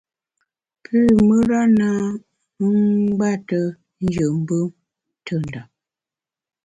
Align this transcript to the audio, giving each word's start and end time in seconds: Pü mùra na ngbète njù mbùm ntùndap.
Pü 0.83 0.97
mùra 1.27 1.61
na 1.77 1.87
ngbète 2.67 3.59
njù 4.05 4.25
mbùm 4.41 4.67
ntùndap. 5.19 5.69